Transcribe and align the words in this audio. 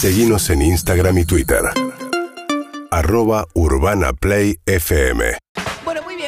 Seguimos 0.00 0.48
en 0.50 0.62
Instagram 0.62 1.18
y 1.18 1.24
Twitter. 1.24 1.58
Arroba 2.92 3.48
Urbana 3.54 4.12
Play 4.12 4.60
FM. 4.64 5.47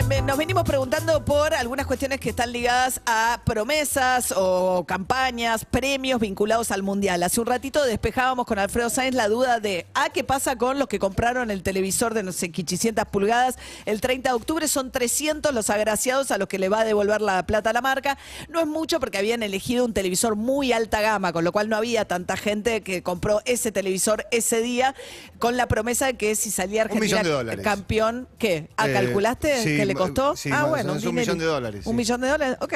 Bien. 0.09 0.27
Nos 0.31 0.37
venimos 0.39 0.65
preguntando 0.65 1.25
por 1.25 1.55
algunas 1.55 1.87
cuestiones 1.87 2.21
que 2.21 2.31
están 2.31 2.53
ligadas 2.53 3.01
a 3.07 3.41
promesas 3.45 4.33
o 4.37 4.85
campañas, 4.87 5.65
premios 5.65 6.21
vinculados 6.21 6.71
al 6.71 6.83
Mundial. 6.83 7.23
Hace 7.23 7.41
un 7.41 7.47
ratito 7.47 7.85
despejábamos 7.85 8.47
con 8.47 8.59
Alfredo 8.59 8.91
Sáenz 8.91 9.15
la 9.15 9.29
duda 9.29 9.61
de, 9.61 9.87
¿a 9.95 10.11
qué 10.11 10.23
pasa 10.25 10.57
con 10.57 10.79
los 10.79 10.89
que 10.89 10.99
compraron 10.99 11.51
el 11.51 11.63
televisor 11.63 12.15
de 12.15 12.23
no 12.23 12.33
sé, 12.33 12.47
800 12.47 13.07
pulgadas 13.07 13.57
el 13.87 14.01
30 14.01 14.31
de 14.31 14.35
octubre? 14.35 14.69
Son 14.69 14.91
300 14.91 15.55
los 15.55 15.71
agraciados 15.71 16.31
a 16.31 16.39
los 16.39 16.49
que 16.49 16.59
le 16.59 16.69
va 16.69 16.81
a 16.81 16.85
devolver 16.85 17.21
la 17.21 17.45
plata 17.47 17.71
a 17.71 17.73
la 17.73 17.81
marca. 17.81 18.19
No 18.49 18.61
es 18.61 18.67
mucho 18.67 19.01
porque 19.01 19.19
habían 19.19 19.43
elegido 19.43 19.85
un 19.85 19.93
televisor 19.93 20.37
muy 20.37 20.73
alta 20.73 21.01
gama, 21.01 21.33
con 21.33 21.45
lo 21.45 21.53
cual 21.53 21.69
no 21.69 21.77
había 21.77 22.05
tanta 22.05 22.37
gente 22.37 22.83
que 22.83 23.03
compró 23.03 23.43
ese 23.47 23.73
televisor 23.73 24.27
ese 24.31 24.61
día 24.61 24.95
con 25.39 25.57
la 25.57 25.67
promesa 25.67 26.07
de 26.07 26.15
que 26.15 26.35
si 26.35 26.51
salía 26.51 26.83
Argentina 26.83 27.23
campeón, 27.63 28.29
¿qué? 28.39 28.69
¿Ah, 28.77 28.89
Eh, 28.89 28.93
calculaste 28.93 29.63
sí, 29.63 29.77
que 29.77 29.87
le 29.95 29.99
costó? 29.99 30.37
sí, 30.37 30.51
ah, 30.53 30.65
bueno, 30.65 30.93
un 30.93 30.99
dinerito. 30.99 31.21
millón 31.33 31.39
de 31.39 31.45
dólares, 31.45 31.87
Un 31.87 31.93
sí. 31.93 31.97
millón 31.97 32.21
de 32.21 32.29
dólares, 32.29 32.57
ok. 32.61 32.75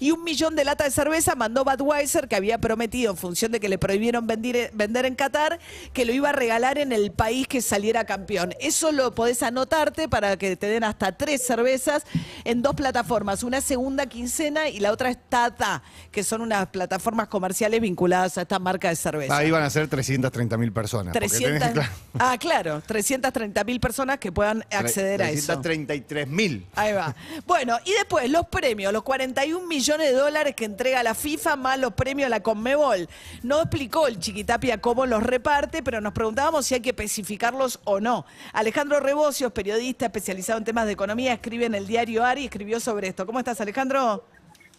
Y 0.00 0.10
un 0.10 0.24
millón 0.24 0.56
de 0.56 0.64
lata 0.64 0.84
de 0.84 0.90
cerveza 0.90 1.34
mandó 1.34 1.64
Budweiser, 1.64 2.28
que 2.28 2.36
había 2.36 2.58
prometido, 2.58 3.10
en 3.12 3.16
función 3.16 3.52
de 3.52 3.60
que 3.60 3.68
le 3.68 3.78
prohibieron 3.78 4.26
vendir- 4.26 4.70
vender 4.72 5.06
en 5.06 5.14
Qatar, 5.14 5.58
que 5.92 6.04
lo 6.04 6.12
iba 6.12 6.30
a 6.30 6.32
regalar 6.32 6.78
en 6.78 6.92
el 6.92 7.12
país 7.12 7.46
que 7.46 7.62
saliera 7.62 8.04
campeón. 8.04 8.54
Eso 8.60 8.92
lo 8.92 9.14
podés 9.14 9.42
anotarte 9.42 10.08
para 10.08 10.36
que 10.36 10.56
te 10.56 10.66
den 10.66 10.84
hasta 10.84 11.12
tres 11.12 11.46
cervezas 11.46 12.04
en 12.44 12.62
dos 12.62 12.74
plataformas. 12.74 13.42
Una 13.42 13.60
segunda 13.60 14.06
quincena 14.06 14.68
y 14.68 14.80
la 14.80 14.92
otra 14.92 15.10
es 15.10 15.18
Tata, 15.28 15.82
que 16.10 16.22
son 16.24 16.40
unas 16.42 16.68
plataformas 16.68 17.28
comerciales 17.28 17.80
vinculadas 17.80 18.38
a 18.38 18.42
esta 18.42 18.58
marca 18.58 18.88
de 18.88 18.96
cerveza. 18.96 19.36
Ahí 19.36 19.50
van 19.50 19.62
a 19.62 19.70
ser 19.70 19.88
330 19.88 20.56
mil 20.58 20.72
personas. 20.72 21.12
porque 21.12 21.28
300, 21.28 21.72
tenés 21.72 21.88
que- 21.88 21.94
ah, 22.18 22.36
claro, 22.38 22.82
330 22.86 23.64
mil 23.64 23.80
personas 23.80 24.18
que 24.18 24.32
puedan 24.32 24.64
acceder 24.70 25.22
a 25.22 25.30
eso. 25.30 25.46
333 25.60 26.28
mil. 26.28 26.51
Ahí 26.74 26.92
va. 26.92 27.14
Bueno, 27.46 27.76
y 27.84 27.92
después 27.92 28.30
los 28.30 28.46
premios, 28.48 28.92
los 28.92 29.02
41 29.02 29.66
millones 29.66 30.10
de 30.10 30.16
dólares 30.16 30.54
que 30.54 30.64
entrega 30.64 31.02
la 31.02 31.14
FIFA 31.14 31.56
más 31.56 31.78
los 31.78 31.92
premios 31.94 32.26
a 32.26 32.30
la 32.30 32.42
Conmebol. 32.42 33.08
No 33.42 33.60
explicó 33.60 34.06
el 34.06 34.18
Chiquitapia 34.18 34.80
cómo 34.80 35.06
los 35.06 35.22
reparte, 35.22 35.82
pero 35.82 36.00
nos 36.00 36.12
preguntábamos 36.12 36.66
si 36.66 36.74
hay 36.74 36.80
que 36.80 36.90
especificarlos 36.90 37.80
o 37.84 38.00
no. 38.00 38.24
Alejandro 38.52 39.00
Rebocios, 39.00 39.52
periodista 39.52 40.06
especializado 40.06 40.58
en 40.58 40.64
temas 40.64 40.86
de 40.86 40.92
economía, 40.92 41.32
escribe 41.32 41.66
en 41.66 41.74
el 41.74 41.86
diario 41.86 42.24
ARI, 42.24 42.44
escribió 42.44 42.80
sobre 42.80 43.08
esto. 43.08 43.26
¿Cómo 43.26 43.38
estás, 43.38 43.60
Alejandro? 43.60 44.24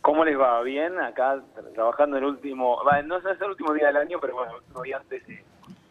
¿Cómo 0.02 0.26
les 0.26 0.38
va? 0.38 0.62
Bien, 0.64 1.00
acá 1.00 1.36
tra- 1.56 1.74
trabajando 1.74 2.18
en 2.18 2.24
el 2.24 2.30
último, 2.32 2.84
va, 2.84 3.02
no 3.02 3.18
es 3.18 3.24
el 3.40 3.50
último 3.50 3.74
día 3.74 3.88
del 3.88 3.98
año, 3.98 4.18
pero 4.20 4.36
bueno, 4.36 4.52
el 4.52 4.58
último 4.58 4.82
día 4.84 4.98
antes 4.98 5.26
de, 5.28 5.44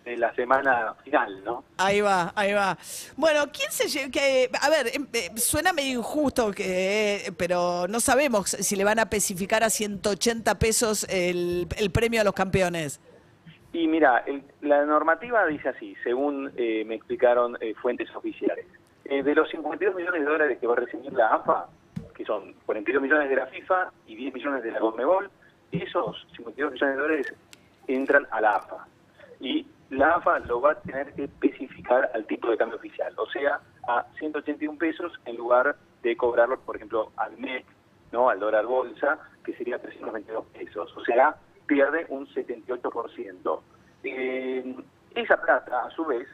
de 0.05 0.17
la 0.17 0.34
semana 0.34 0.95
final, 1.05 1.45
¿no? 1.45 1.64
Ahí 1.78 2.00
va, 2.00 2.33
ahí 2.34 2.53
va. 2.53 2.77
Bueno, 3.17 3.45
¿quién 3.53 3.70
se 3.70 3.89
lleva? 3.89 4.11
Que, 4.11 4.50
a 4.61 4.69
ver, 4.69 4.89
em, 4.94 5.06
eh, 5.12 5.31
suena 5.36 5.72
medio 5.72 5.98
injusto, 5.98 6.50
que, 6.50 7.27
eh, 7.27 7.33
pero 7.36 7.86
no 7.89 8.00
sabemos 8.00 8.50
si 8.50 8.77
le 8.77 8.84
van 8.84 8.98
a 8.98 9.03
especificar 9.03 9.62
a 9.62 9.70
180 9.70 10.59
pesos 10.59 11.06
el, 11.09 11.67
el 11.77 11.91
premio 11.91 12.20
a 12.20 12.25
los 12.25 12.34
campeones. 12.34 13.00
Y 13.72 13.86
mira, 13.89 14.25
el- 14.27 14.42
la 14.61 14.84
normativa 14.84 15.47
dice 15.47 15.69
así, 15.70 15.94
según 16.03 16.53
eh, 16.56 16.84
me 16.87 16.97
explicaron 16.97 17.56
eh, 17.61 17.75
fuentes 17.81 18.09
oficiales. 18.14 18.66
De 19.05 19.34
los 19.34 19.50
52 19.50 19.94
millones 19.94 20.20
de 20.25 20.27
dólares 20.31 20.59
que 20.61 20.66
va 20.66 20.72
a 20.75 20.77
recibir 20.77 21.12
la 21.12 21.34
AFA, 21.34 21.66
que 22.14 22.25
son 22.25 22.55
42 22.64 23.03
millones 23.03 23.28
de 23.28 23.37
la 23.37 23.47
FIFA 23.47 23.91
y 24.06 24.14
10 24.16 24.34
millones 24.34 24.62
de 24.62 24.70
la 24.70 24.78
Conmebol, 24.78 25.28
esos 25.70 26.27
52 26.37 26.72
millones 26.72 26.97
de 26.97 27.03
dólares 27.03 27.34
entran 27.89 28.27
a 28.31 28.41
la 28.41 28.56
AFA. 28.56 28.87
Y 29.41 29.66
la 29.93 30.15
AFA 30.15 30.39
lo 30.41 30.61
va 30.61 30.73
a 30.73 30.81
tener 30.81 31.12
que 31.15 31.25
especificar 31.25 32.11
al 32.15 32.27
tipo 32.27 32.51
de 32.51 32.57
cambio 32.57 32.79
oficial, 32.79 33.12
o 33.19 33.27
sea, 33.27 33.61
a 33.87 34.07
181 34.19 34.79
pesos 34.79 35.12
en 35.27 35.37
lugar 35.37 35.77
de 36.03 36.17
cobrarlo, 36.17 36.59
por 36.61 36.77
ejemplo, 36.77 37.12
al 37.17 37.37
MEC, 37.37 37.66
¿no? 38.11 38.31
al 38.31 38.41
dólar 38.41 38.65
bolsa, 38.65 39.19
que 39.44 39.55
sería 39.55 39.78
322 39.78 40.47
pesos. 40.47 40.97
O 40.97 41.05
sea, 41.05 41.37
pierde 41.66 42.06
un 42.09 42.27
78%. 42.27 43.61
Eh, 44.05 44.77
esa 45.15 45.37
plata, 45.37 45.84
a 45.84 45.91
su 45.91 46.06
vez, 46.06 46.27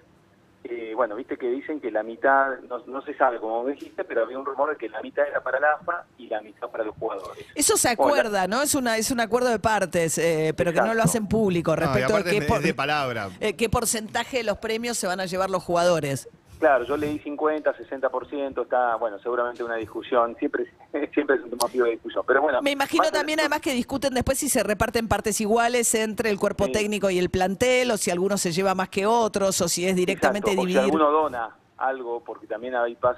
eh, 0.65 0.93
bueno, 0.95 1.15
viste 1.17 1.37
que 1.37 1.49
dicen 1.49 1.81
que 1.81 1.91
la 1.91 2.03
mitad, 2.03 2.59
no, 2.69 2.79
no 2.87 3.01
se 3.03 3.15
sabe 3.15 3.39
como 3.39 3.65
dijiste, 3.67 4.05
pero 4.05 4.25
había 4.25 4.39
un 4.39 4.45
rumor 4.45 4.71
de 4.71 4.77
que 4.77 4.89
la 4.89 5.01
mitad 5.01 5.27
era 5.27 5.41
para 5.43 5.61
la 5.61 5.73
AFA 5.73 6.05
y 6.19 6.27
la 6.29 6.41
mitad 6.43 6.69
para 6.69 6.85
los 6.85 6.95
jugadores. 6.97 7.45
Eso 7.55 7.77
se 7.77 7.89
Hola. 7.89 7.93
acuerda, 7.95 8.47
¿no? 8.49 8.63
Es 8.63 8.75
una 8.75 8.97
es 8.97 9.11
un 9.11 9.21
acuerdo 9.21 9.49
de 9.49 9.59
partes, 9.59 10.19
eh, 10.19 10.53
pero 10.57 10.73
que 10.73 10.81
no 10.81 10.93
lo 10.95 11.03
hacen 11.03 11.27
público 11.29 11.75
respecto 11.77 12.17
de 12.17 12.25
qué, 12.25 12.37
es 12.39 12.45
por- 12.45 12.61
de 12.61 12.75
palabra. 12.75 13.31
eh, 13.41 13.55
qué 13.55 13.69
porcentaje 13.69 14.39
de 14.39 14.43
los 14.45 14.59
premios 14.59 14.99
se 14.99 15.07
van 15.07 15.21
a 15.21 15.27
llevar 15.27 15.49
los 15.51 15.63
jugadores. 15.63 16.29
Claro, 16.59 16.85
yo 16.85 16.97
leí 16.97 17.19
50, 17.21 17.73
60%, 17.73 18.63
está, 18.63 18.97
bueno, 18.97 19.19
seguramente 19.21 19.63
una 19.63 19.77
discusión, 19.77 20.35
siempre, 20.39 20.67
siempre 21.15 21.37
es 21.37 21.43
un 21.43 21.57
motivo 21.61 21.85
de 21.85 21.93
discusión, 21.93 22.25
pero 22.27 22.43
bueno. 22.43 22.61
Me 22.63 22.73
imagino 22.73 23.11
también 23.13 23.39
además 23.41 23.61
que 23.61 23.73
discuten 23.73 24.13
después 24.13 24.39
si 24.39 24.49
se 24.49 24.63
reparten 24.65 25.07
partes 25.07 25.41
iguales 25.41 25.95
entre 25.95 26.31
el 26.31 26.39
cuerpo 26.39 26.67
Sí. 26.67 26.73
técnico 26.73 27.11
y 27.11 27.19
el 27.19 27.31
plantel, 27.31 27.91
o 27.93 27.97
si 27.97 28.11
alguno 28.11 28.37
se 28.39 28.51
lleva 28.53 28.75
más 28.75 28.89
que 28.89 29.07
otros, 29.07 29.61
o 29.61 29.69
si 29.69 29.87
es 29.87 29.95
directamente 29.95 30.51
Exacto, 30.51 30.63
o 30.63 30.67
dividir. 30.67 30.81
Si 30.83 30.85
alguno 30.85 31.11
dona 31.13 31.57
algo, 31.77 32.25
porque 32.25 32.49
también 32.49 32.75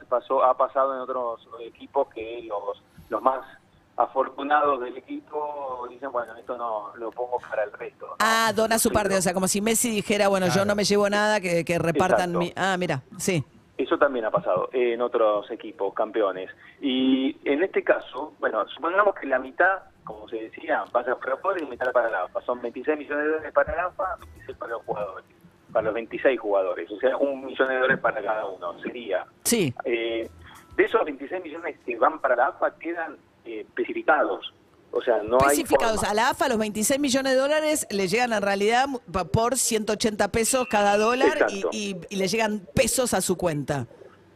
pasó, 0.09 0.45
ha 0.45 0.55
pasado 0.57 0.95
en 0.95 1.01
otros 1.01 1.41
equipos 1.61 2.09
que 2.15 2.43
los, 2.47 2.83
los 3.09 3.23
más 3.23 3.41
afortunados 4.05 4.81
del 4.81 4.97
equipo 4.97 5.87
dicen, 5.91 6.11
bueno, 6.11 6.35
esto 6.37 6.57
no 6.57 6.93
lo 6.97 7.11
pongo 7.11 7.39
para 7.39 7.65
el 7.65 7.73
resto. 7.73 8.07
¿no? 8.07 8.15
Ah, 8.19 8.53
dona 8.55 8.79
su 8.79 8.91
parte, 8.91 9.17
o 9.17 9.21
sea, 9.23 9.35
como 9.35 9.47
si 9.47 9.61
Messi 9.61 9.91
dijera, 9.91 10.29
bueno, 10.29 10.47
yo 10.49 10.65
no 10.65 10.75
me 10.75 10.85
llevo 10.85 11.09
nada, 11.11 11.41
que, 11.41 11.65
que 11.65 11.79
repartan 11.79 12.31
Exacto. 12.35 12.39
mi... 12.39 12.53
Ah, 12.57 12.77
mira, 12.79 13.03
sí. 13.19 13.45
Eso 13.77 13.97
también 13.99 14.25
ha 14.27 14.31
pasado 14.31 14.69
en 14.73 15.01
otros 15.01 15.51
equipos 15.51 15.95
campeones. 15.95 16.51
Y 16.81 17.37
en 17.49 17.63
este 17.63 17.83
caso, 17.83 18.35
bueno, 18.39 18.67
supongamos 18.69 19.15
que 19.15 19.27
la 19.27 19.39
mitad, 19.39 19.79
como 20.05 20.29
se 20.29 20.37
decía, 20.37 20.85
va 20.95 21.01
a 21.01 21.05
ser 21.05 21.17
para 21.17 21.31
los 21.33 21.41
jugadores 21.41 21.63
y 21.63 21.71
mitad 21.71 21.93
para 21.93 22.11
la 22.11 22.23
AFA. 22.25 22.41
Son 22.43 22.61
26 22.61 22.99
millones 22.99 23.25
de 23.25 23.31
dólares 23.31 23.53
para 23.55 23.77
la 23.77 23.85
AFA, 23.87 24.17
26 24.21 24.59
para 24.59 24.73
los 24.73 24.83
jugadores, 24.85 25.25
para 25.73 25.85
los 25.87 25.95
26 25.95 26.41
jugadores. 26.41 26.91
O 26.91 26.99
sea, 26.99 27.17
un 27.17 27.45
millón 27.47 27.69
de 27.69 27.75
dólares 27.77 27.99
para 28.01 28.23
cada 28.23 28.47
uno. 28.47 28.79
Sería 28.81 29.25
Sí. 29.45 29.73
Eh, 29.85 30.29
de 30.77 30.85
esos 30.85 31.03
26 31.05 31.43
millones 31.43 31.77
que 31.85 31.97
van 31.97 32.19
para 32.19 32.37
la 32.37 32.47
AFA 32.49 32.75
quedan 32.79 33.17
eh, 33.45 33.61
especificados. 33.61 34.53
O 34.93 35.01
sea, 35.01 35.23
no 35.23 35.39
Especificados 35.39 36.03
hay 36.03 36.11
a 36.11 36.15
la 36.15 36.31
AFA, 36.31 36.49
los 36.49 36.59
26 36.59 36.99
millones 36.99 37.33
de 37.35 37.39
dólares 37.39 37.87
le 37.91 38.09
llegan 38.09 38.33
en 38.33 38.43
realidad 38.43 38.87
por 39.33 39.57
180 39.57 40.33
pesos 40.33 40.67
cada 40.69 40.97
dólar 40.99 41.47
y, 41.49 41.63
y- 41.71 41.97
y 42.11 42.17
le 42.17 42.27
llegan 42.27 42.67
pesos 42.75 43.15
a 43.15 43.21
su 43.21 43.37
cuenta. 43.37 43.87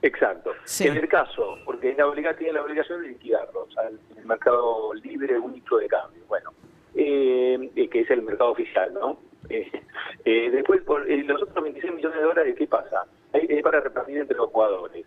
Exacto. 0.03 0.53
Sí. 0.65 0.87
En 0.87 0.97
el 0.97 1.09
caso, 1.09 1.57
porque 1.65 1.93
la 1.95 2.07
obliga- 2.07 2.37
tiene 2.37 2.53
la 2.53 2.63
obligación 2.63 3.03
de 3.03 3.09
liquidarlos 3.09 3.77
al 3.79 3.99
el 4.17 4.25
mercado 4.27 4.95
libre 4.95 5.39
único 5.39 5.79
de 5.79 5.89
cambio. 5.89 6.23
Bueno, 6.29 6.51
eh, 6.95 7.71
eh, 7.75 7.89
que 7.89 8.01
es 8.03 8.11
el 8.11 8.23
mercado 8.23 8.51
oficial, 8.53 8.93
¿no? 8.95 9.19
Eh, 9.51 9.71
eh, 10.25 10.51
después, 10.51 10.81
por 10.85 11.11
eh, 11.11 11.23
los 11.25 11.43
otros 11.43 11.63
26 11.63 11.95
millones 11.95 12.17
de 12.19 12.25
dólares, 12.25 12.55
¿qué 12.57 12.67
pasa? 12.67 13.05
Es 13.35 13.63
para 13.63 13.79
repartir 13.81 14.17
entre 14.17 14.37
los 14.39 14.49
jugadores. 14.49 15.05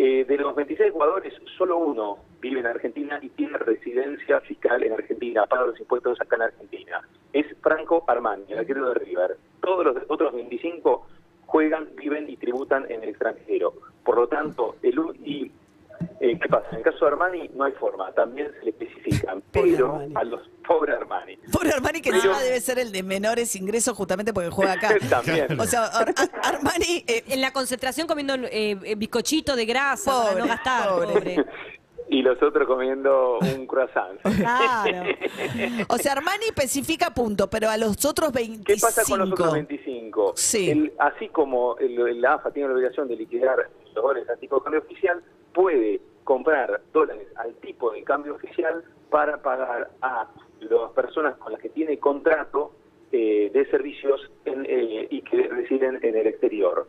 Eh, 0.00 0.24
de 0.24 0.36
los 0.36 0.54
26 0.54 0.92
jugadores, 0.92 1.34
solo 1.56 1.76
uno 1.76 2.18
vive 2.40 2.60
en 2.60 2.66
Argentina 2.66 3.18
y 3.20 3.30
tiene 3.30 3.58
residencia 3.58 4.40
fiscal 4.42 4.84
en 4.84 4.92
Argentina, 4.92 5.44
paga 5.46 5.66
los 5.66 5.80
impuestos 5.80 6.20
acá 6.20 6.36
en 6.36 6.42
Argentina. 6.42 7.02
Es 7.32 7.46
Franco 7.60 8.04
Armani, 8.06 8.44
el 8.48 8.60
arquero 8.60 8.90
de 8.90 8.94
River. 8.94 9.36
Todos 9.60 9.84
los 9.84 9.96
otros 10.06 10.32
25 10.34 11.04
juegan, 11.46 11.88
viven 11.96 12.30
y 12.30 12.36
tributan 12.36 12.86
en 12.88 13.02
el 13.02 13.08
extranjero. 13.08 13.72
Por 14.04 14.16
lo 14.16 14.28
tanto, 14.28 14.76
¿qué 16.48 16.56
pasa? 16.56 16.68
En 16.72 16.76
el 16.78 16.82
caso 16.82 17.04
de 17.04 17.10
Armani 17.12 17.50
no 17.54 17.64
hay 17.64 17.72
forma, 17.72 18.10
también 18.12 18.50
se 18.58 18.64
le 18.64 18.70
especifican, 18.70 19.42
pero 19.52 20.00
a 20.14 20.24
los 20.24 20.40
pobres 20.66 20.96
Armani. 20.96 21.36
Pobre 21.52 21.70
Armani, 21.72 22.00
que 22.00 22.10
encima 22.10 22.40
debe 22.40 22.60
ser 22.60 22.78
el 22.78 22.90
de 22.92 23.02
menores 23.02 23.54
ingresos 23.56 23.96
justamente 23.96 24.32
porque 24.32 24.50
juega 24.50 24.72
acá. 24.72 24.94
También. 25.10 25.58
O 25.60 25.64
sea, 25.64 25.84
Ar- 25.86 26.14
Ar- 26.16 26.54
Armani... 26.56 27.04
eh, 27.06 27.24
En 27.28 27.40
la 27.42 27.52
concentración 27.52 28.06
comiendo 28.06 28.34
eh, 28.50 28.94
bizcochito 28.96 29.54
de 29.56 29.66
grasa 29.66 30.10
Pobre, 30.10 30.28
para 30.32 30.40
no 30.40 30.46
gastar, 30.46 30.88
pobre. 30.90 31.06
pobre. 31.12 31.44
Y 32.10 32.22
los 32.22 32.42
otros 32.42 32.66
comiendo 32.66 33.38
un 33.38 33.66
croissant. 33.66 34.18
Claro. 34.22 35.10
o 35.90 35.98
sea, 35.98 36.12
Armani 36.12 36.46
especifica 36.46 37.12
punto, 37.12 37.50
pero 37.50 37.68
a 37.68 37.76
los 37.76 38.02
otros 38.06 38.32
25... 38.32 38.64
¿Qué 38.64 38.76
pasa 38.80 39.02
con 39.06 39.18
los 39.18 39.32
otros 39.32 39.52
25? 39.52 40.32
Sí. 40.34 40.70
El- 40.70 40.92
así 40.98 41.28
como 41.28 41.76
el, 41.76 42.18
la 42.22 42.34
AFA 42.34 42.50
tiene 42.50 42.68
la 42.70 42.74
obligación 42.76 43.08
de 43.08 43.16
liquidar 43.16 43.58
los 43.84 43.94
dólares 43.94 44.26
al 44.30 44.38
tipo 44.38 44.56
de 44.56 44.62
cambio 44.62 44.80
oficial, 44.80 45.22
puede 45.52 46.00
comprar 46.32 46.82
dólares 46.92 47.26
al 47.36 47.54
tipo 47.54 47.90
de 47.90 48.02
cambio 48.04 48.34
oficial 48.34 48.84
para 49.08 49.40
pagar 49.40 49.88
a 50.02 50.28
las 50.60 50.90
personas 50.92 51.38
con 51.38 51.52
las 51.52 51.60
que 51.62 51.70
tiene 51.70 51.98
contrato 51.98 52.72
eh, 53.12 53.50
de 53.50 53.64
servicios 53.70 54.30
en, 54.44 54.66
eh, 54.68 55.06
y 55.08 55.22
que 55.22 55.48
residen 55.48 55.98
en 56.02 56.14
el 56.14 56.26
exterior. 56.26 56.86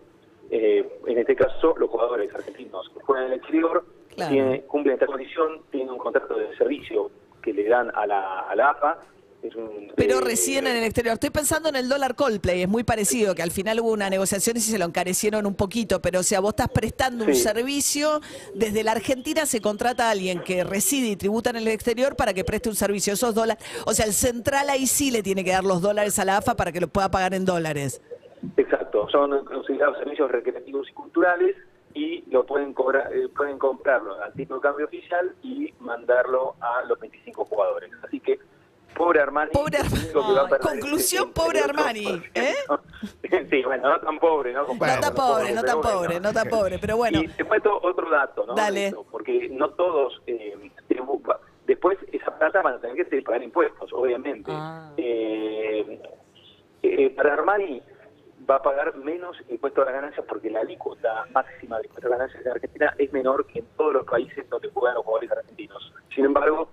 Eh, 0.51 0.85
en 1.07 1.17
este 1.17 1.37
caso, 1.37 1.73
los 1.77 1.89
jugadores 1.89 2.35
argentinos 2.35 2.89
que 2.93 2.99
juegan 3.01 3.27
en 3.27 3.31
el 3.31 3.37
exterior 3.37 3.85
Claro. 4.13 4.29
tienen- 4.29 4.61
cumplen 4.63 4.95
esta 4.95 5.05
condición, 5.05 5.61
tienen 5.71 5.91
un 5.91 5.99
contrato 5.99 6.37
de 6.37 6.53
servicio 6.57 7.09
que 7.41 7.53
le 7.53 7.63
dan 7.69 7.89
a 7.95 8.05
la, 8.05 8.39
a 8.41 8.53
la 8.57 8.71
AFA, 8.71 8.97
un, 9.43 9.91
Pero 9.95 10.19
eh, 10.19 10.21
recién 10.21 10.67
en 10.67 10.77
el 10.77 10.83
exterior. 10.83 11.13
Estoy 11.13 11.29
pensando 11.29 11.69
en 11.69 11.75
el 11.75 11.89
dólar 11.89 12.15
Coldplay, 12.15 12.63
es 12.63 12.69
muy 12.69 12.83
parecido, 12.83 13.35
que 13.35 13.41
al 13.41 13.51
final 13.51 13.79
hubo 13.79 13.91
una 13.91 14.09
negociación 14.09 14.57
y 14.57 14.59
se 14.59 14.77
lo 14.77 14.85
encarecieron 14.85 15.45
un 15.45 15.55
poquito, 15.55 16.01
pero 16.01 16.19
o 16.19 16.23
sea, 16.23 16.39
vos 16.39 16.51
estás 16.51 16.69
prestando 16.69 17.25
un 17.25 17.35
servicio, 17.35 18.21
desde 18.53 18.83
la 18.83 18.91
Argentina 18.91 19.45
se 19.45 19.61
contrata 19.61 20.07
a 20.07 20.11
alguien 20.11 20.41
que 20.43 20.63
reside 20.63 21.07
y 21.07 21.15
tributa 21.15 21.49
en 21.49 21.57
el 21.57 21.67
exterior 21.67 22.15
para 22.15 22.33
que 22.33 22.43
preste 22.43 22.69
un 22.69 22.75
servicio. 22.75 23.13
Esos 23.13 23.33
dólares, 23.33 23.63
o 23.85 23.93
sea, 23.93 24.05
el 24.05 24.13
central 24.13 24.69
ahí 24.69 24.87
sí 24.87 25.11
le 25.11 25.23
tiene 25.23 25.43
que 25.43 25.51
dar 25.51 25.63
los 25.63 25.81
dólares 25.81 26.19
a 26.19 26.25
la 26.25 26.37
AFA 26.37 26.55
para 26.55 26.71
que 26.71 26.81
lo 26.81 26.87
pueda 26.87 27.09
pagar 27.09 27.33
en 27.33 27.45
dólares. 27.45 28.01
Exacto, 28.57 29.07
son 29.09 29.43
considerados 29.45 29.97
servicios 29.97 30.31
recreativos 30.31 30.87
y 30.89 30.93
culturales 30.93 31.55
y 31.93 32.23
lo 32.31 32.45
pueden 32.45 32.73
cobrar, 32.73 33.11
eh, 33.13 33.27
pueden 33.35 33.57
comprarlo 33.57 34.21
al 34.21 34.33
tipo 34.33 34.55
de 34.55 34.61
cambio 34.61 34.85
oficial 34.85 35.33
y 35.43 35.73
mandarlo 35.79 36.55
a 36.61 36.83
los 36.83 36.99
25 36.99 37.45
jugadores. 37.45 37.91
Pobre 38.99 39.21
Armani. 39.21 39.51
Pobre 39.53 39.77
el 39.77 39.85
Armani. 39.85 40.03
único 40.03 40.27
que 40.27 40.33
va 40.33 40.41
a 40.41 40.43
Ay, 40.43 40.49
perder 40.49 40.67
conclusión, 40.67 41.23
es 41.23 41.27
el 41.29 41.33
pobre 41.33 41.59
78%. 41.61 41.69
Armani, 41.69 42.23
¿eh? 42.35 43.47
sí, 43.49 43.63
bueno, 43.63 43.89
no 43.89 43.99
tan 44.01 44.19
pobre, 44.19 44.51
¿no? 44.51 44.59
no 44.59 44.67
Comparado 44.67 45.01
tan 45.01 45.15
pobre, 45.15 45.53
no 45.53 45.63
tan 45.63 45.81
pobre, 45.81 46.07
bueno. 46.07 46.19
no 46.19 46.33
tan 46.33 46.49
pobre, 46.49 46.79
pero 46.79 46.97
bueno. 46.97 47.21
Y 47.21 47.27
te 47.29 47.45
cuento 47.45 47.79
otro 47.81 48.09
dato, 48.09 48.45
¿no? 48.45 48.55
Dale. 48.55 48.87
Esto, 48.87 49.05
Porque 49.09 49.47
no 49.53 49.69
todos, 49.69 50.21
eh, 50.27 50.69
después 51.65 51.97
esa 52.11 52.37
plata 52.37 52.61
van 52.61 52.73
a 52.73 52.79
tener 52.81 53.07
que 53.07 53.21
pagar 53.21 53.41
impuestos, 53.41 53.89
obviamente. 53.93 54.51
Ah. 54.53 54.91
Eh, 54.97 56.01
eh, 56.83 57.09
para 57.15 57.35
Armani 57.35 57.81
va 58.49 58.55
a 58.55 58.61
pagar 58.61 58.97
menos 58.97 59.37
impuestos 59.47 59.81
a 59.81 59.85
las 59.85 59.93
ganancias 59.93 60.25
porque 60.27 60.49
la 60.49 60.59
alícuota 60.59 61.25
máxima 61.31 61.77
de 61.77 61.85
impuestos 61.85 62.05
a 62.05 62.09
las 62.09 62.19
ganancias 62.19 62.45
en 62.45 62.51
Argentina 62.51 62.93
es 62.97 63.13
menor 63.13 63.47
que 63.47 63.59
en 63.59 63.65
todos 63.77 63.93
los 63.93 64.05
países 64.05 64.49
donde 64.49 64.69
juegan 64.71 64.95
los 64.95 65.05
jugadores 65.05 65.31
argentinos. 65.31 65.93
Sin 66.13 66.25
embargo, 66.25 66.69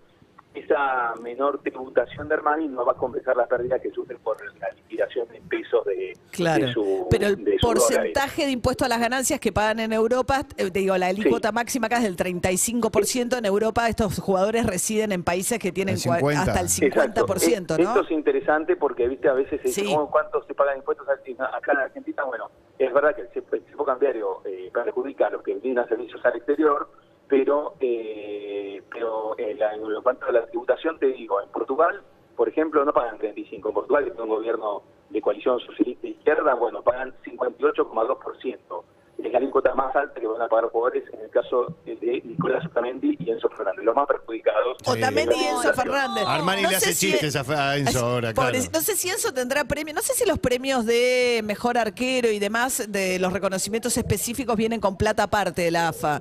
esa 0.56 1.14
menor 1.22 1.60
tributación 1.62 2.28
de 2.28 2.34
Armani 2.34 2.68
no 2.68 2.84
va 2.84 2.92
a 2.92 2.96
compensar 2.96 3.36
la 3.36 3.46
pérdida 3.46 3.78
que 3.78 3.90
sufre 3.90 4.16
por 4.18 4.36
la 4.58 4.68
liquidación 4.70 5.26
en 5.34 5.46
pesos 5.48 5.84
de, 5.84 6.16
Claro, 6.30 6.66
de 6.66 6.72
su 6.72 7.06
pero 7.10 7.26
el 7.28 7.44
de 7.44 7.56
porcentaje 7.60 8.44
de 8.46 8.50
impuesto 8.52 8.84
a 8.84 8.88
las 8.88 9.00
ganancias 9.00 9.38
que 9.40 9.52
pagan 9.52 9.80
en 9.80 9.92
Europa, 9.92 10.42
eh, 10.56 10.70
te 10.70 10.78
digo, 10.80 10.96
la 10.96 11.06
alícuota 11.08 11.52
máxima 11.52 11.86
acá 11.86 11.98
es 11.98 12.02
del 12.04 12.16
35%. 12.16 13.36
En 13.38 13.44
Europa 13.44 13.88
estos 13.88 14.18
jugadores 14.18 14.66
residen 14.66 15.12
en 15.12 15.22
países 15.22 15.58
que 15.58 15.72
tienen 15.72 15.94
El 15.96 16.00
cua- 16.00 16.16
50. 16.18 16.40
hasta 16.42 16.60
el 16.60 16.66
Exacto. 16.66 17.26
50%, 17.26 17.74
Es- 17.74 17.80
Esto 17.80 17.94
¿no? 17.94 18.00
es 18.02 18.10
interesante 18.10 18.76
porque, 18.76 19.08
viste, 19.08 19.28
a 19.28 19.32
veces 19.34 19.60
se 19.62 19.68
dice, 19.68 19.80
Sí. 19.82 19.94
"Oh, 19.96 20.08
¿cuánto 20.10 20.42
se 20.44 20.54
pagan 20.54 20.78
impuestos 20.78 21.06
acá 21.08 21.72
en 21.72 21.78
Argentina? 21.78 22.24
Bueno, 22.24 22.50
es 22.78 22.92
verdad 22.92 23.14
que 23.14 23.22
el 23.22 23.28
cepo, 23.28 23.84
cambiario 23.84 24.40
eh, 24.44 24.70
perjudica 24.72 25.28
a 25.28 25.30
los 25.30 25.42
que 25.42 25.54
brindan 25.54 25.88
servicios 25.88 26.20
al 26.24 26.36
exterior, 26.36 26.88
pero, 27.28 27.74
eh, 27.80 28.82
pero 28.90 29.36
eh, 29.38 29.54
la- 29.58 29.74
en 29.74 29.82
cuanto 30.02 30.26
a 30.26 30.32
la 30.32 30.46
tributación, 30.46 30.98
te 30.98 31.06
digo, 31.06 31.40
en 31.42 31.48
Portugal, 31.50 32.02
por 32.36 32.48
ejemplo, 32.48 32.84
no 32.84 32.92
pagan 32.92 33.18
35. 33.18 33.68
En 33.68 33.74
Portugal, 33.74 34.04
que 34.04 34.10
es 34.10 34.18
un 34.18 34.28
gobierno 34.28 34.82
de 35.10 35.20
coalición 35.20 35.58
socialista 35.60 36.06
e 36.06 36.10
izquierda, 36.10 36.54
bueno, 36.54 36.82
pagan 36.82 37.14
58,2%. 37.24 38.84
Es 39.24 39.32
la 39.32 39.38
alícuota 39.38 39.74
más 39.74 39.96
alta 39.96 40.20
que 40.20 40.26
van 40.26 40.42
a 40.42 40.46
pagar 40.48 40.64
los 40.64 40.72
jugadores 40.72 41.04
en 41.14 41.20
el 41.20 41.30
caso 41.30 41.74
de 41.86 42.22
Nicolás 42.24 42.66
Otamendi 42.66 43.16
y 43.18 43.30
Enzo 43.30 43.48
Fernández, 43.48 43.82
los 43.82 43.96
más 43.96 44.06
perjudicados. 44.06 44.76
Otamendi 44.86 45.34
y 45.34 45.44
Enzo. 45.44 45.72
Fernández. 45.72 46.24
Armani 46.26 46.62
No 46.62 46.68
le 46.70 46.78
sé 46.78 46.90
hace 46.90 46.94
si- 46.94 47.12
chistes 47.12 47.34
a 47.34 47.76
Enzo 47.78 48.04
ahora, 48.04 48.34
claro. 48.34 48.58
No 48.72 48.80
sé 48.82 48.94
si 48.94 49.08
Enzo 49.08 49.32
tendrá 49.32 49.64
premio, 49.64 49.94
no 49.94 50.02
sé 50.02 50.12
si 50.12 50.26
los 50.28 50.38
premios 50.38 50.84
de 50.84 51.40
mejor 51.44 51.78
arquero 51.78 52.30
y 52.30 52.38
demás 52.38 52.84
de 52.92 53.18
los 53.18 53.32
reconocimientos 53.32 53.96
específicos 53.96 54.54
vienen 54.54 54.80
con 54.80 54.98
plata 54.98 55.22
aparte 55.22 55.62
de 55.62 55.70
la 55.70 55.88
AFA. 55.88 56.20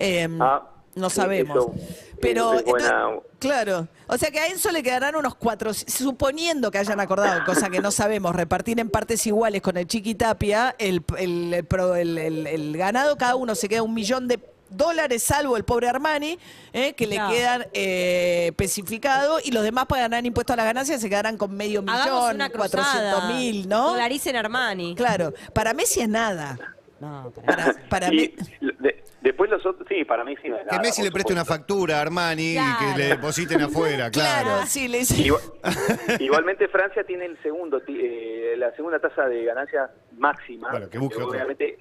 Eh, 0.00 0.28
Ah, 0.40 0.62
no 0.96 1.08
sabemos. 1.10 1.56
eso, 1.56 1.74
Pero, 2.20 2.52
eso 2.54 2.58
es 2.60 2.64
buena- 2.64 2.88
entonces, 2.88 3.30
claro, 3.38 3.88
o 4.08 4.18
sea 4.18 4.30
que 4.30 4.40
a 4.40 4.46
Enzo 4.48 4.70
le 4.72 4.82
quedarán 4.82 5.14
unos 5.14 5.34
cuatro, 5.36 5.72
suponiendo 5.72 6.70
que 6.70 6.78
hayan 6.78 6.98
acordado, 7.00 7.44
cosa 7.46 7.70
que 7.70 7.80
no 7.80 7.90
sabemos, 7.90 8.34
repartir 8.34 8.80
en 8.80 8.90
partes 8.90 9.26
iguales 9.26 9.62
con 9.62 9.76
el 9.76 9.86
Chiqui 9.86 10.14
Tapia, 10.16 10.74
el, 10.78 11.02
el, 11.16 11.54
el 11.54 11.64
pro- 11.64 11.94
el- 11.94 12.18
el- 12.18 12.46
el 12.46 12.76
ganado, 12.76 13.16
cada 13.16 13.36
uno 13.36 13.54
se 13.54 13.68
queda 13.68 13.82
un 13.82 13.94
millón 13.94 14.26
de 14.28 14.40
dólares, 14.68 15.22
salvo 15.22 15.56
el 15.56 15.64
pobre 15.64 15.88
Armani, 15.88 16.38
eh, 16.72 16.92
que 16.92 17.06
le 17.06 17.16
quedan 17.28 17.66
eh, 17.72 18.46
especificados, 18.50 19.44
y 19.44 19.50
los 19.52 19.62
demás 19.64 19.86
pagarán 19.86 20.26
impuestos 20.26 20.54
a 20.54 20.56
las 20.58 20.66
ganancias, 20.66 21.00
se 21.00 21.08
quedarán 21.08 21.36
con 21.36 21.52
medio 21.56 21.80
Hagamos 21.86 22.34
millón, 22.34 22.50
cuatrocientos 22.50 23.24
mil, 23.28 23.68
¿no? 23.68 23.92
Dolaricen 23.92 24.36
Armani. 24.36 24.94
Claro, 24.94 25.32
para 25.54 25.72
Messi 25.74 26.00
es 26.00 26.08
nada. 26.08 26.58
No, 27.00 27.32
para 27.34 27.46
Para, 27.56 27.74
para 27.88 28.08
y 28.14 28.16
mí... 28.16 28.34
de- 28.78 29.02
después 29.22 29.50
los 29.50 29.64
otros, 29.64 29.88
sí, 29.88 30.04
para 30.04 30.22
mí 30.24 30.34
sí 30.42 30.48
no 30.50 30.56
es 30.56 30.62
Que 30.62 30.66
nada, 30.70 30.82
Messi 30.82 31.02
le 31.02 31.10
preste 31.10 31.32
una 31.32 31.44
factura 31.46 31.98
a 31.98 32.02
Armani 32.02 32.56
y 32.56 32.76
que 32.78 32.98
le 32.98 33.04
depositen 33.08 33.62
afuera, 33.62 34.10
claro. 34.12 34.48
Claro, 34.50 34.66
sí, 34.66 34.86
le 34.86 34.98
dice... 34.98 35.16
Igual- 35.22 35.40
igualmente 36.20 36.68
Francia 36.68 37.02
tiene 37.04 37.24
el 37.24 37.40
segundo, 37.42 37.80
ti- 37.80 37.98
eh, 38.00 38.54
la 38.58 38.70
segunda 38.76 38.98
tasa 38.98 39.26
de 39.26 39.44
ganancia 39.44 39.90
máxima. 40.18 40.70
Bueno, 40.70 40.88
que 40.90 40.98
busque 40.98 41.14
pero 41.16 41.26
otro. 41.28 41.38
Obviamente 41.38 41.78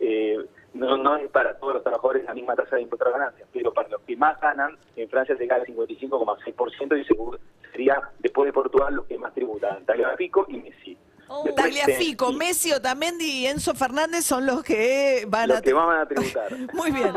eh, 0.00 0.36
no, 0.74 0.96
no 0.98 1.16
es 1.16 1.30
para 1.30 1.56
todos 1.58 1.74
los 1.74 1.82
trabajadores 1.82 2.24
la 2.24 2.34
misma 2.34 2.54
tasa 2.54 2.76
de 2.76 2.82
impuesto 2.82 3.06
a 3.06 3.10
la 3.10 3.18
ganancia, 3.18 3.46
pero 3.52 3.72
para 3.72 3.88
los 3.88 4.00
que 4.02 4.16
más 4.16 4.38
ganan, 4.40 4.76
en 4.96 5.08
Francia 5.08 5.36
se 5.36 5.46
gana 5.46 5.64
el 5.66 5.74
55,6% 5.74 7.00
y 7.00 7.04
seguro 7.04 7.38
sería 7.70 8.00
después 8.18 8.46
de 8.46 8.52
Portugal 8.52 8.94
los 8.94 9.06
que 9.06 9.16
más 9.18 9.32
tributan, 9.34 9.84
Tagliafico 9.86 10.44
y 10.48 10.58
Messi. 10.58 10.98
Oh. 11.34 11.48
Tagliafico, 11.54 12.30
Messi, 12.32 12.72
Otamendi 12.72 13.24
y 13.24 13.46
Enzo 13.46 13.74
Fernández 13.74 14.24
son 14.24 14.44
los 14.44 14.62
que 14.62 15.24
van 15.28 15.48
los 15.48 15.58
a... 15.58 15.62
que 15.62 15.72
más 15.72 15.86
van 15.86 16.00
a 16.00 16.06
tributar. 16.06 16.52
Muy 16.74 16.90
bien, 16.90 17.12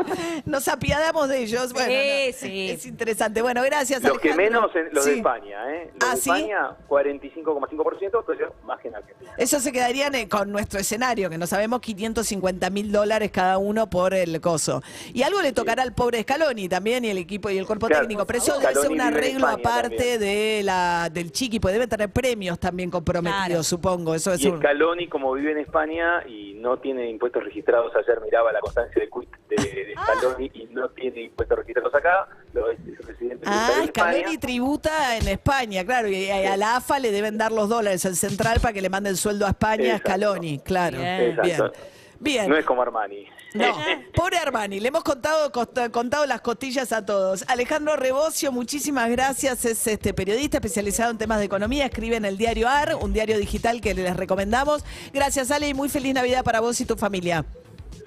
nos 0.46 0.66
apiadamos 0.68 1.28
de 1.28 1.38
ellos. 1.42 1.72
Bueno, 1.74 1.88
Sí, 1.88 2.30
no, 2.32 2.48
sí. 2.48 2.70
es 2.70 2.86
interesante. 2.86 3.42
Bueno, 3.42 3.62
gracias. 3.62 4.02
Los 4.02 4.18
que 4.18 4.32
Alejandro. 4.32 4.60
menos, 4.62 4.76
en- 4.76 4.94
los 4.94 5.04
Sí. 5.04 5.10
de 5.10 5.16
España, 5.18 5.74
¿eh? 5.74 5.90
Los 6.00 6.08
Ah, 6.10 6.14
de 6.14 6.20
¿sí? 6.20 6.30
España, 6.30 6.76
45,5%, 6.88 8.24
pero 8.26 8.54
más 8.64 8.80
que 8.80 8.88
en 8.88 8.96
Argentina. 8.96 9.32
Eso 9.36 9.60
se 9.60 9.72
quedarían 9.72 10.14
eh, 10.14 10.28
con 10.28 10.50
nuestro 10.50 10.80
escenario, 10.80 11.28
que 11.30 11.38
no 11.38 11.46
sabemos 11.46 11.80
550 11.80 12.70
mil 12.70 12.90
dólares 12.92 13.30
cada 13.30 13.58
uno 13.58 13.88
por 13.90 14.14
el 14.14 14.40
coso. 14.40 14.82
Y 15.12 15.22
algo 15.22 15.42
le 15.42 15.52
tocará 15.52 15.82
al 15.82 15.92
pobre 15.94 16.22
Scaloni 16.22 16.68
también 16.68 17.04
y 17.04 17.08
el 17.10 17.18
equipo 17.18 17.50
y 17.50 17.58
el 17.58 17.66
cuerpo 17.66 17.86
Claro, 17.86 18.02
técnico, 18.02 18.26
pero 18.26 18.38
eso 18.38 18.58
debe 18.58 18.74
ser 18.74 18.90
un 18.90 19.00
arreglo 19.00 19.46
aparte 19.46 19.96
también. 19.96 20.20
de 20.20 20.60
la 20.64 21.10
del 21.12 21.32
Chiqui, 21.32 21.60
pues 21.60 21.72
debe 21.74 21.86
tener 21.86 22.10
premios 22.10 22.58
también 22.58 22.90
comprometidos, 22.90 23.46
Claro. 23.46 23.62
supongo. 23.62 24.05
Eso 24.14 24.32
es 24.32 24.40
Y. 24.44 24.50
Scaloni, 24.50 25.08
como 25.08 25.32
vive 25.32 25.52
en 25.52 25.58
España 25.58 26.22
y 26.26 26.54
no 26.54 26.78
tiene 26.78 27.08
impuestos 27.10 27.42
registrados, 27.44 27.92
ayer 27.96 28.20
miraba 28.20 28.52
la 28.52 28.60
constancia 28.60 29.02
de 29.02 29.08
quit 29.08 29.30
de, 29.48 29.56
de 29.56 29.94
Ah. 29.96 30.06
Scaloni 30.18 30.50
y 30.54 30.64
no 30.72 30.88
tiene 30.90 31.22
impuestos 31.22 31.58
registrados 31.58 31.94
acá, 31.94 32.28
lo 32.52 32.70
es 32.70 32.78
es 32.80 33.06
residente 33.06 33.44
Ah, 33.46 33.80
España. 33.84 33.86
Scaloni 34.18 34.38
tributa 34.38 35.16
en 35.16 35.28
España, 35.28 35.84
claro, 35.84 36.08
y 36.08 36.30
a 36.30 36.52
a 36.52 36.56
la 36.56 36.76
AFA 36.76 36.98
le 36.98 37.10
deben 37.10 37.38
dar 37.38 37.52
los 37.52 37.68
dólares 37.68 38.04
al 38.06 38.16
central 38.16 38.60
para 38.60 38.72
que 38.72 38.80
le 38.82 38.88
mande 38.90 39.10
el 39.10 39.16
sueldo 39.16 39.46
a 39.46 39.50
España 39.50 39.94
a. 39.94 39.98
Scaloni, 39.98 40.58
claro. 40.60 40.98
Bien. 40.98 41.36
Bien. 41.42 41.48
Exacto. 41.50 41.72
Bien. 42.18 42.48
No 42.48 42.56
es 42.56 42.64
como 42.64 42.82
Armani. 42.82 43.26
No, 43.56 43.74
pobre 44.14 44.38
Armani, 44.38 44.80
le 44.80 44.88
hemos 44.88 45.04
contado, 45.04 45.50
costa- 45.52 45.90
contado 45.90 46.26
las 46.26 46.40
costillas 46.40 46.92
a 46.92 47.04
todos. 47.06 47.44
Alejandro 47.48 47.96
Rebocio, 47.96 48.52
muchísimas 48.52 49.10
gracias, 49.10 49.64
es 49.64 49.86
este 49.86 50.14
periodista 50.14 50.58
especializado 50.58 51.10
en 51.10 51.18
temas 51.18 51.38
de 51.38 51.44
economía, 51.46 51.86
escribe 51.86 52.16
en 52.16 52.24
el 52.24 52.36
diario 52.36 52.68
AR, 52.68 52.96
un 53.00 53.12
diario 53.12 53.38
digital 53.38 53.80
que 53.80 53.94
les 53.94 54.16
recomendamos. 54.16 54.84
Gracias 55.12 55.50
Ale 55.50 55.68
y 55.68 55.74
muy 55.74 55.88
feliz 55.88 56.14
Navidad 56.14 56.44
para 56.44 56.60
vos 56.60 56.80
y 56.80 56.84
tu 56.84 56.96
familia. 56.96 57.44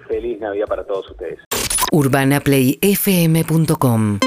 Feliz 0.08 0.40
Navidad 0.40 0.66
para 0.68 0.86
todos 0.86 1.10
ustedes. 1.12 1.40
UrbanaPlayFM.com 1.92 4.20